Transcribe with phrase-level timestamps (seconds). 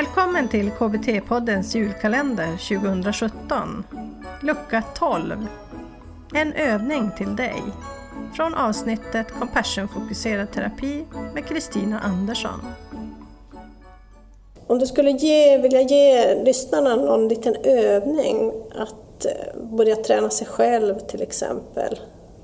[0.00, 3.84] Välkommen till KBT-poddens julkalender 2017.
[4.42, 5.46] Lucka 12.
[6.34, 7.62] En övning till dig.
[8.36, 12.60] Från avsnittet Compassion-fokuserad terapi med Kristina Andersson.
[14.66, 20.46] Om du skulle ge, vilja ge lyssnarna någon liten övning att eh, börja träna sig
[20.46, 21.98] själv till exempel.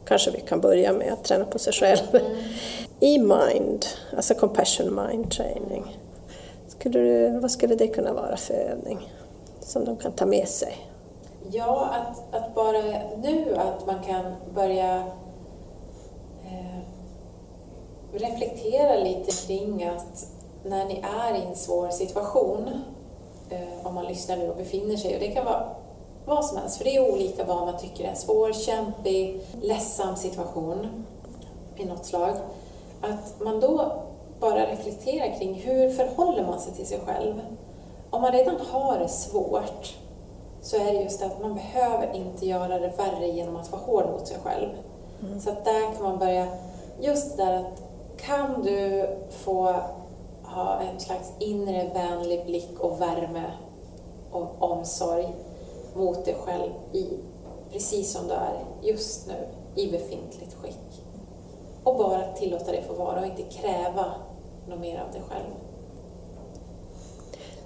[0.09, 2.21] Kanske vi kan börja med att träna på sig själv.
[3.01, 3.87] I mind,
[4.17, 5.97] alltså compassion mind training.
[6.79, 8.99] Skulle du, vad skulle det kunna vara för övning
[9.61, 10.77] som de kan ta med sig?
[11.51, 12.83] Ja, att, att bara
[13.23, 14.97] nu att man kan börja
[16.45, 16.81] eh,
[18.13, 20.27] reflektera lite kring att
[20.65, 22.71] när ni är i en svår situation,
[23.51, 25.69] eh, om man lyssnar nu och befinner sig, och det kan vara
[26.27, 30.17] vad som helst, för det är olika vad man tycker är en svår, kämpig, ledsam
[30.17, 31.05] situation
[31.77, 32.33] i något slag.
[33.01, 33.93] Att man då
[34.51, 37.35] bara reflekterar kring hur förhåller man sig till sig själv?
[38.11, 39.97] Om man redan har det svårt
[40.63, 43.83] så är det just det att man behöver inte göra det värre genom att vara
[43.83, 44.69] hård mot sig själv.
[45.23, 45.41] Mm.
[45.41, 46.47] Så att där kan man börja,
[47.01, 47.83] just där att
[48.17, 49.75] kan du få
[50.43, 53.45] ha en slags inre vänlig blick och värme
[54.33, 55.35] och omsorg
[55.95, 57.07] mot dig själv i,
[57.73, 59.49] precis som du är just nu,
[59.83, 61.03] i befintligt skick.
[61.85, 64.05] Och bara tillåta dig få vara och inte kräva
[64.69, 65.51] något mer av dig själv.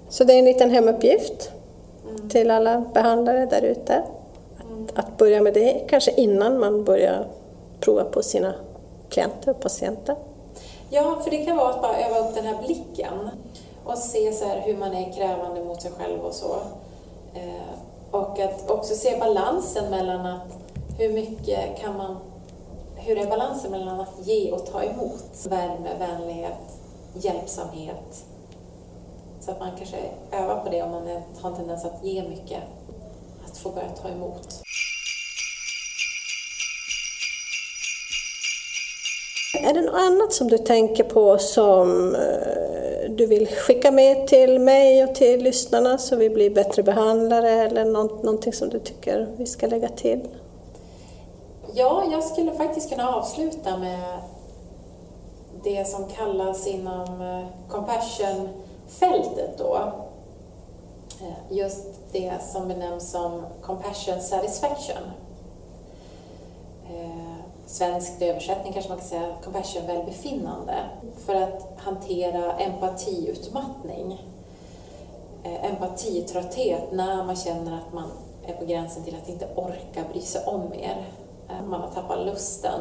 [0.09, 1.51] Så det är en liten hemuppgift
[2.09, 2.29] mm.
[2.29, 4.03] till alla behandlare där ute.
[4.57, 4.87] Att, mm.
[4.95, 7.27] att börja med det, kanske innan man börjar
[7.79, 8.53] prova på sina
[9.09, 10.15] klienter och patienter.
[10.89, 13.29] Ja, för det kan vara att bara öva upp den här blicken
[13.85, 16.55] och se så hur man är krävande mot sig själv och så.
[17.33, 17.75] Eh,
[18.11, 20.47] och att också se balansen mellan att
[20.97, 22.17] hur mycket kan man,
[22.95, 26.80] hur är balansen mellan att ge och ta emot värme, vänlighet,
[27.13, 28.25] hjälpsamhet.
[29.39, 29.97] Så att man kanske
[30.31, 31.07] övar på det om man
[31.41, 32.63] har en tendens att ge mycket,
[33.45, 34.61] att få börja ta emot.
[39.63, 44.59] Är det något annat som du tänker på som eh, du vill skicka med till
[44.59, 49.45] mig och till lyssnarna så vi blir bättre behandlare eller någonting som du tycker vi
[49.45, 50.27] ska lägga till?
[51.73, 54.19] Ja, jag skulle faktiskt kunna avsluta med
[55.63, 59.91] det som kallas inom eh, compassion-fältet då.
[61.21, 65.03] Eh, just det som benämns som compassion satisfaction
[66.89, 67.35] eh,
[67.65, 70.75] svensk översättning kanske man kan säga, compassion välbefinnande,
[71.25, 74.25] för att hantera empatiutmattning.
[75.43, 78.11] Empatitrötthet när man känner att man
[78.45, 81.05] är på gränsen till att inte orka bry sig om mer.
[81.65, 82.79] Man har tappat lusten.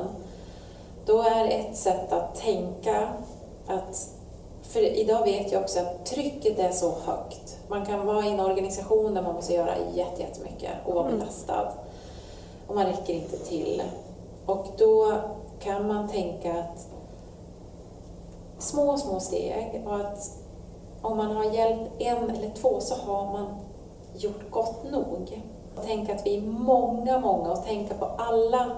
[1.07, 3.09] Då är ett sätt att tänka
[3.67, 4.11] att
[4.63, 7.59] för idag vet jag också att trycket är så högt.
[7.69, 11.19] Man kan vara i en organisation där man måste göra jättemycket och vara mm.
[11.19, 11.73] belastad.
[12.67, 13.83] Och man räcker inte till.
[14.47, 15.13] Och då
[15.61, 16.87] kan man tänka att
[18.59, 20.31] små, små steg och att
[21.03, 23.47] om man har hjälpt en eller två så har man
[24.17, 25.43] gjort gott nog.
[25.85, 28.71] Tänk att vi är många, många och tänka på alla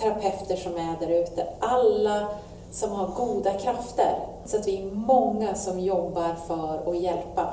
[0.00, 2.28] terapeuter som är där ute, alla
[2.70, 7.52] som har goda krafter, så att vi är många som jobbar för att hjälpa.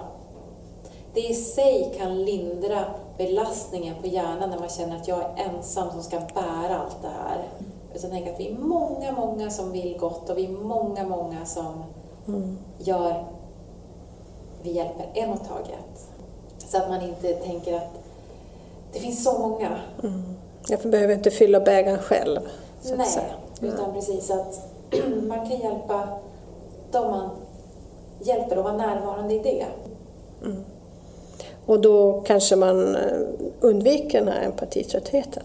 [1.13, 2.85] Det i sig kan lindra
[3.17, 7.07] belastningen på hjärnan när man känner att jag är ensam som ska bära allt det
[7.07, 7.43] här.
[7.93, 11.45] Utan tänk att vi är många, många som vill gott och vi är många, många
[11.45, 11.83] som
[12.27, 12.57] mm.
[12.77, 13.25] gör,
[14.61, 16.09] vi hjälper en åt taget.
[16.57, 17.91] Så att man inte tänker att
[18.93, 19.79] det finns så många.
[20.03, 20.23] Mm.
[20.69, 22.39] Jag behöver inte fylla bägaren själv.
[22.81, 23.07] Så Nej,
[23.61, 24.59] utan precis att
[25.27, 26.07] man kan hjälpa
[26.91, 27.29] dem man
[28.19, 29.65] hjälper och vara närvarande i det.
[30.43, 30.63] Mm.
[31.65, 33.01] Och då kanske man eh,
[33.59, 35.43] undviker den här empatitröttheten.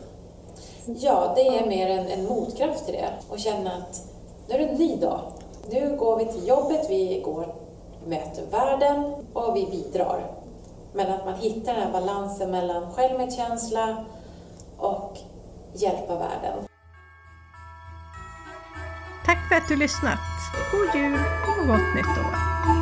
[0.84, 4.02] Ja, det är mer en, en motkraft till det och känna att
[4.48, 5.20] nu är det en ny dag.
[5.70, 7.46] Nu går vi till jobbet, vi går
[8.06, 10.26] möter världen och vi bidrar.
[10.92, 14.04] Men att man hittar den här balansen mellan självmedkänsla
[14.80, 15.16] och
[15.74, 16.64] hjälpa världen.
[19.24, 20.18] Tack för att du lyssnat.
[20.72, 21.18] God jul
[21.48, 22.79] och gott nytt år!